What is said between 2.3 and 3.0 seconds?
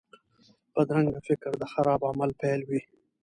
پیل وي